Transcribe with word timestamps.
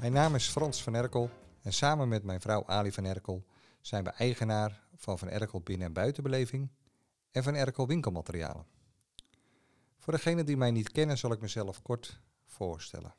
Mijn 0.00 0.12
naam 0.12 0.34
is 0.34 0.48
Frans 0.48 0.82
van 0.82 0.94
Erkel 0.94 1.30
en 1.62 1.72
samen 1.72 2.08
met 2.08 2.22
mijn 2.22 2.40
vrouw 2.40 2.66
Ali 2.66 2.92
van 2.92 3.04
Erkel 3.04 3.44
zijn 3.80 4.04
we 4.04 4.10
eigenaar 4.10 4.82
van 4.96 5.18
Van 5.18 5.28
Erkel 5.28 5.60
Binnen- 5.60 5.86
en 5.86 5.92
Buitenbeleving 5.92 6.70
en 7.30 7.42
Van 7.42 7.54
Erkel 7.54 7.86
Winkelmaterialen. 7.86 8.66
Voor 9.98 10.12
degenen 10.12 10.46
die 10.46 10.56
mij 10.56 10.70
niet 10.70 10.92
kennen 10.92 11.18
zal 11.18 11.32
ik 11.32 11.40
mezelf 11.40 11.82
kort 11.82 12.20
voorstellen. 12.46 13.14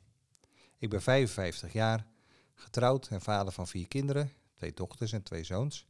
Ik 0.78 0.90
ben 0.90 1.02
55 1.02 1.72
jaar, 1.72 2.06
getrouwd 2.54 3.08
en 3.08 3.20
vader 3.20 3.52
van 3.52 3.66
vier 3.66 3.88
kinderen, 3.88 4.32
twee 4.54 4.72
dochters 4.72 5.12
en 5.12 5.22
twee 5.22 5.44
zoons, 5.44 5.86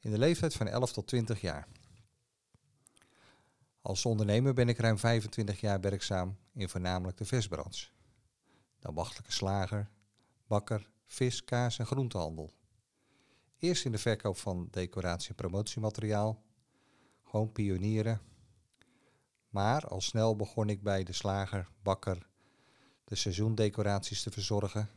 in 0.00 0.10
de 0.10 0.18
leeftijd 0.18 0.54
van 0.54 0.68
11 0.68 0.92
tot 0.92 1.06
20 1.06 1.40
jaar. 1.40 1.68
Als 3.82 4.06
ondernemer 4.06 4.54
ben 4.54 4.68
ik 4.68 4.78
ruim 4.78 4.98
25 4.98 5.60
jaar 5.60 5.80
werkzaam 5.80 6.36
in 6.52 6.68
voornamelijk 6.68 7.18
de 7.18 7.24
visbranche. 7.24 7.88
De 8.78 8.88
ambachtelijke 8.88 9.32
slager, 9.32 9.90
bakker, 10.50 10.90
vis, 11.06 11.44
kaas 11.44 11.78
en 11.78 11.86
groentehandel. 11.86 12.50
Eerst 13.58 13.84
in 13.84 13.92
de 13.92 13.98
verkoop 13.98 14.36
van 14.36 14.68
decoratie- 14.70 15.28
en 15.28 15.34
promotiemateriaal, 15.34 16.42
gewoon 17.22 17.52
pionieren. 17.52 18.20
Maar 19.48 19.86
al 19.86 20.00
snel 20.00 20.36
begon 20.36 20.68
ik 20.68 20.82
bij 20.82 21.04
de 21.04 21.12
slager, 21.12 21.68
bakker, 21.82 22.28
de 23.04 23.14
seizoendecoraties 23.14 24.22
te 24.22 24.30
verzorgen. 24.30 24.88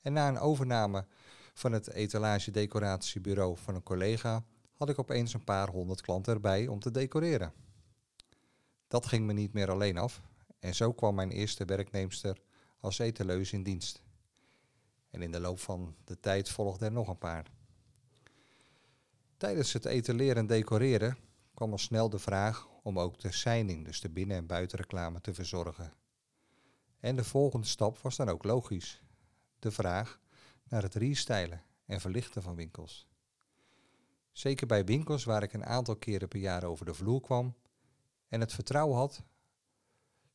En 0.00 0.12
na 0.12 0.28
een 0.28 0.38
overname 0.38 1.06
van 1.54 1.72
het 1.72 1.90
etalage-decoratiebureau 1.90 3.56
van 3.56 3.74
een 3.74 3.82
collega 3.82 4.44
had 4.74 4.88
ik 4.88 4.98
opeens 4.98 5.34
een 5.34 5.44
paar 5.44 5.68
honderd 5.68 6.00
klanten 6.00 6.34
erbij 6.34 6.68
om 6.68 6.80
te 6.80 6.90
decoreren. 6.90 7.52
Dat 8.88 9.06
ging 9.06 9.26
me 9.26 9.32
niet 9.32 9.52
meer 9.52 9.70
alleen 9.70 9.98
af 9.98 10.20
en 10.58 10.74
zo 10.74 10.92
kwam 10.92 11.14
mijn 11.14 11.30
eerste 11.30 11.64
werknemster 11.64 12.42
als 12.78 12.98
etaleus 12.98 13.52
in 13.52 13.62
dienst. 13.62 14.02
En 15.10 15.22
in 15.22 15.32
de 15.32 15.40
loop 15.40 15.58
van 15.58 15.94
de 16.04 16.20
tijd 16.20 16.48
volgden 16.48 16.88
er 16.88 16.94
nog 16.94 17.08
een 17.08 17.18
paar. 17.18 17.50
Tijdens 19.36 19.72
het 19.72 19.84
etaleren 19.84 20.36
en 20.36 20.46
decoreren 20.46 21.16
kwam 21.54 21.72
al 21.72 21.78
snel 21.78 22.10
de 22.10 22.18
vraag 22.18 22.68
om 22.82 22.98
ook 22.98 23.20
de 23.20 23.32
signing, 23.32 23.84
dus 23.84 24.00
de 24.00 24.10
binnen- 24.10 24.36
en 24.36 24.46
buitenreclame, 24.46 25.20
te 25.20 25.34
verzorgen. 25.34 25.92
En 27.00 27.16
de 27.16 27.24
volgende 27.24 27.66
stap 27.66 27.98
was 27.98 28.16
dan 28.16 28.28
ook 28.28 28.44
logisch. 28.44 29.02
De 29.58 29.70
vraag 29.70 30.20
naar 30.68 30.82
het 30.82 30.94
restylen 30.94 31.62
en 31.86 32.00
verlichten 32.00 32.42
van 32.42 32.54
winkels. 32.54 33.08
Zeker 34.32 34.66
bij 34.66 34.84
winkels 34.84 35.24
waar 35.24 35.42
ik 35.42 35.52
een 35.52 35.64
aantal 35.64 35.96
keren 35.96 36.28
per 36.28 36.40
jaar 36.40 36.64
over 36.64 36.84
de 36.86 36.94
vloer 36.94 37.20
kwam 37.20 37.54
en 38.28 38.40
het 38.40 38.52
vertrouwen 38.52 38.96
had, 38.96 39.22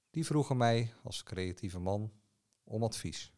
die 0.10 0.26
vroegen 0.26 0.58
mij 0.58 0.94
als 1.04 1.24
creatieve 1.24 1.80
man 1.80 2.12
om 2.64 2.84
advies. 2.84 3.34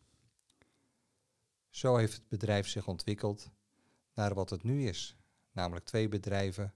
Zo 1.70 1.96
heeft 1.96 2.14
het 2.14 2.28
bedrijf 2.28 2.68
zich 2.68 2.88
ontwikkeld 2.88 3.50
naar 4.14 4.34
wat 4.34 4.50
het 4.50 4.64
nu 4.64 4.88
is, 4.88 5.18
namelijk 5.52 5.86
twee 5.86 6.08
bedrijven 6.08 6.74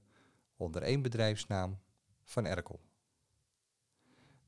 onder 0.56 0.82
één 0.82 1.02
bedrijfsnaam 1.02 1.80
van 2.24 2.46
Erkel. 2.46 2.80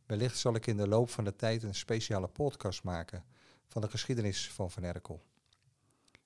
Wellicht 0.06 0.38
zal 0.38 0.56
ik 0.56 0.68
in 0.68 0.78
de 0.78 0.88
loop 0.88 1.10
van 1.10 1.24
de 1.24 1.36
tijd 1.36 1.64
een 1.64 1.76
speciale 1.76 2.28
podcast 2.28 2.84
maken 2.84 3.26
van 3.68 3.82
de 3.82 3.90
geschiedenis 3.90 4.52
van 4.52 4.72
Van 4.72 4.84
Erkel. 4.84 5.24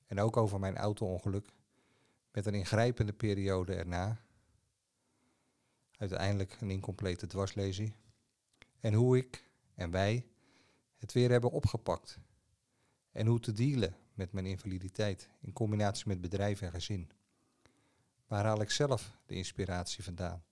En 0.07 0.19
ook 0.19 0.37
over 0.37 0.59
mijn 0.59 0.77
auto-ongeluk 0.77 1.49
met 2.31 2.45
een 2.45 2.53
ingrijpende 2.53 3.13
periode 3.13 3.73
erna. 3.73 4.21
Uiteindelijk 5.97 6.61
een 6.61 6.69
incomplete 6.69 7.27
dwarslezing. 7.27 7.93
En 8.79 8.93
hoe 8.93 9.17
ik 9.17 9.49
en 9.73 9.91
wij 9.91 10.25
het 10.97 11.13
weer 11.13 11.31
hebben 11.31 11.51
opgepakt. 11.51 12.19
En 13.11 13.27
hoe 13.27 13.39
te 13.39 13.51
dealen 13.51 13.95
met 14.17 14.31
mijn 14.31 14.45
invaliditeit 14.45 15.29
in 15.39 15.53
combinatie 15.53 16.07
met 16.07 16.21
bedrijf 16.21 16.61
en 16.61 16.71
gezin. 16.71 17.09
Waar 18.27 18.45
haal 18.45 18.61
ik 18.61 18.71
zelf 18.71 19.17
de 19.25 19.35
inspiratie 19.35 20.03
vandaan? 20.03 20.43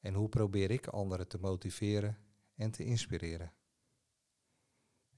En 0.00 0.14
hoe 0.14 0.28
probeer 0.28 0.70
ik 0.70 0.86
anderen 0.86 1.28
te 1.28 1.38
motiveren 1.38 2.18
en 2.54 2.70
te 2.70 2.84
inspireren? 2.84 3.52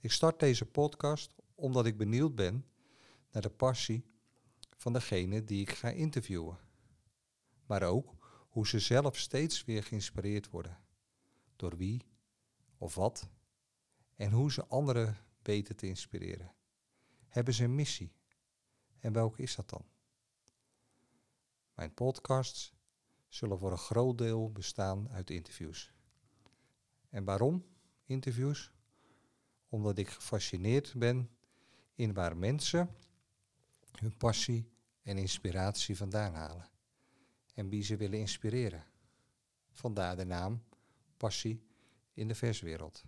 Ik 0.00 0.12
start 0.12 0.40
deze 0.40 0.66
podcast 0.66 1.34
omdat 1.54 1.86
ik 1.86 1.96
benieuwd 1.96 2.34
ben 2.34 2.64
naar 3.30 3.42
de 3.42 3.50
passie 3.50 4.04
van 4.76 4.92
degene 4.92 5.44
die 5.44 5.60
ik 5.60 5.70
ga 5.70 5.88
interviewen. 5.88 6.58
Maar 7.66 7.82
ook 7.82 8.16
hoe 8.48 8.66
ze 8.66 8.78
zelf 8.78 9.16
steeds 9.16 9.64
weer 9.64 9.82
geïnspireerd 9.82 10.50
worden. 10.50 10.78
Door 11.56 11.76
wie 11.76 12.06
of 12.78 12.94
wat 12.94 13.28
en 14.16 14.32
hoe 14.32 14.52
ze 14.52 14.66
anderen 14.66 15.16
weten 15.42 15.76
te 15.76 15.86
inspireren. 15.86 16.52
Hebben 17.28 17.54
ze 17.54 17.64
een 17.64 17.74
missie? 17.74 18.12
En 18.98 19.12
welke 19.12 19.42
is 19.42 19.54
dat 19.54 19.68
dan? 19.68 19.84
Mijn 21.74 21.94
podcasts 21.94 22.72
zullen 23.28 23.58
voor 23.58 23.72
een 23.72 23.78
groot 23.78 24.18
deel 24.18 24.52
bestaan 24.52 25.08
uit 25.10 25.30
interviews. 25.30 25.92
En 27.08 27.24
waarom 27.24 27.64
interviews? 28.04 28.72
Omdat 29.68 29.98
ik 29.98 30.08
gefascineerd 30.08 30.94
ben 30.96 31.30
in 31.94 32.12
waar 32.12 32.36
mensen 32.36 32.96
hun 33.98 34.16
passie 34.16 34.70
en 35.02 35.18
inspiratie 35.18 35.96
vandaan 35.96 36.34
halen. 36.34 36.70
En 37.54 37.68
wie 37.68 37.82
ze 37.82 37.96
willen 37.96 38.18
inspireren. 38.18 38.84
Vandaar 39.72 40.16
de 40.16 40.24
naam 40.24 40.62
Passie 41.16 41.62
in 42.12 42.28
de 42.28 42.34
verswereld. 42.34 43.04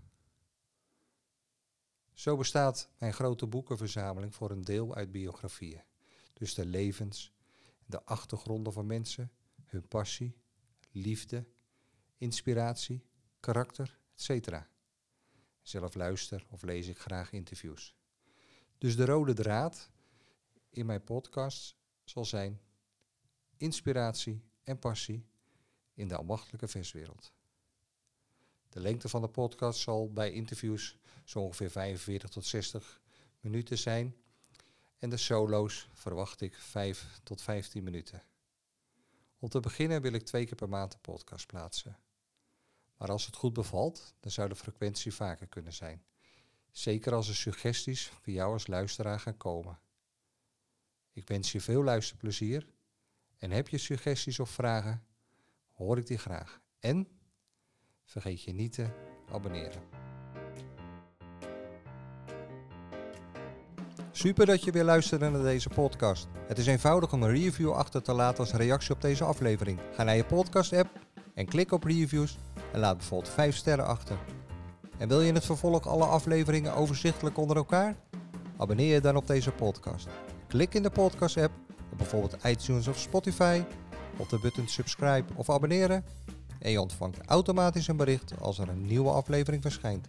Zo 2.21 2.37
bestaat 2.37 2.89
mijn 2.99 3.13
grote 3.13 3.47
boekenverzameling 3.47 4.35
voor 4.35 4.51
een 4.51 4.63
deel 4.63 4.95
uit 4.95 5.13
biografieën. 5.13 5.83
Dus 6.33 6.55
de 6.55 6.67
levens, 6.67 7.33
de 7.87 8.05
achtergronden 8.05 8.73
van 8.73 8.87
mensen, 8.87 9.33
hun 9.65 9.89
passie, 9.89 10.37
liefde, 10.91 11.47
inspiratie, 12.17 13.05
karakter, 13.41 13.99
etc. 14.17 14.63
Zelf 15.63 15.95
luister 15.95 16.47
of 16.51 16.63
lees 16.63 16.87
ik 16.87 16.99
graag 16.99 17.33
interviews. 17.33 17.97
Dus 18.79 18.97
de 18.97 19.05
rode 19.05 19.35
draad 19.35 19.91
in 20.71 20.87
mijn 20.87 21.05
podcast 21.05 21.77
zal 22.05 22.25
zijn 22.25 22.61
inspiratie 23.57 24.45
en 24.63 24.79
passie 24.79 25.27
in 25.95 26.09
de 26.09 26.17
almachtelijke 26.17 26.69
verswereld. 26.69 27.33
De 28.69 28.81
lengte 28.81 29.09
van 29.09 29.21
de 29.21 29.29
podcast 29.29 29.81
zal 29.81 30.13
bij 30.13 30.33
interviews 30.33 31.00
zo 31.31 31.41
ongeveer 31.41 31.71
45 31.71 32.31
tot 32.31 32.47
60 32.47 33.01
minuten 33.41 33.79
zijn. 33.79 34.17
En 34.99 35.11
de 35.11 35.17
solo's 35.17 35.89
verwacht 35.93 36.41
ik 36.41 36.55
5 36.55 37.21
tot 37.23 37.43
15 37.43 37.83
minuten. 37.83 38.23
Om 39.39 39.49
te 39.49 39.61
beginnen 39.61 40.03
wil 40.03 40.13
ik 40.13 40.23
twee 40.23 40.47
keer 40.47 40.55
per 40.55 40.69
maand 40.69 40.93
de 40.93 40.99
podcast 40.99 41.47
plaatsen. 41.47 41.99
Maar 42.97 43.11
als 43.11 43.27
het 43.27 43.37
goed 43.37 43.53
bevalt, 43.53 44.15
dan 44.21 44.31
zou 44.31 44.49
de 44.49 44.57
frequentie 44.57 45.15
vaker 45.15 45.47
kunnen 45.47 45.73
zijn. 45.73 46.05
Zeker 46.71 47.15
als 47.15 47.29
er 47.29 47.35
suggesties 47.35 48.07
voor 48.07 48.33
jou 48.33 48.53
als 48.53 48.67
luisteraar 48.67 49.21
gaan 49.21 49.37
komen. 49.37 49.81
Ik 51.13 51.29
wens 51.29 51.53
je 51.53 51.61
veel 51.61 51.83
luisterplezier 51.83 52.67
en 53.39 53.51
heb 53.51 53.69
je 53.69 53.79
suggesties 53.79 54.39
of 54.39 54.51
vragen, 54.51 55.07
hoor 55.73 55.99
ik 55.99 56.07
die 56.07 56.19
graag. 56.19 56.61
En 56.79 57.09
vergeet 58.05 58.43
je 58.43 58.53
niet 58.53 58.73
te 58.73 58.89
abonneren. 59.29 60.00
Super 64.21 64.47
dat 64.47 64.65
je 64.65 64.71
weer 64.71 64.85
luisterde 64.85 65.31
naar 65.31 65.43
deze 65.43 65.69
podcast. 65.69 66.29
Het 66.47 66.59
is 66.59 66.67
eenvoudig 66.67 67.13
om 67.13 67.23
een 67.23 67.31
review 67.31 67.73
achter 67.73 68.03
te 68.03 68.13
laten 68.13 68.39
als 68.39 68.53
reactie 68.53 68.95
op 68.95 69.01
deze 69.01 69.25
aflevering. 69.25 69.79
Ga 69.95 70.03
naar 70.03 70.17
je 70.17 70.25
podcast 70.25 70.73
app 70.73 70.89
en 71.35 71.47
klik 71.47 71.73
op 71.73 71.85
reviews 71.85 72.39
en 72.73 72.81
laat 72.81 72.97
bijvoorbeeld 72.97 73.33
5 73.33 73.57
sterren 73.57 73.87
achter. 73.87 74.17
En 74.99 75.09
wil 75.09 75.21
je 75.21 75.29
in 75.29 75.35
het 75.35 75.45
vervolg 75.45 75.87
alle 75.87 76.05
afleveringen 76.05 76.75
overzichtelijk 76.75 77.39
onder 77.39 77.57
elkaar? 77.57 77.97
Abonneer 78.57 78.95
je 78.95 79.01
dan 79.01 79.17
op 79.17 79.27
deze 79.27 79.51
podcast. 79.51 80.09
Klik 80.47 80.75
in 80.75 80.83
de 80.83 80.91
podcast 80.91 81.37
app 81.37 81.53
op 81.93 81.99
bijvoorbeeld 81.99 82.37
iTunes 82.45 82.89
of 82.89 82.99
Spotify 82.99 83.63
op 84.17 84.29
de 84.29 84.39
button 84.39 84.69
subscribe 84.69 85.33
of 85.35 85.51
abonneren 85.51 86.05
en 86.59 86.71
je 86.71 86.81
ontvangt 86.81 87.19
automatisch 87.27 87.89
een 87.89 87.97
bericht 87.97 88.33
als 88.41 88.59
er 88.59 88.69
een 88.69 88.87
nieuwe 88.87 89.11
aflevering 89.11 89.63
verschijnt. 89.63 90.09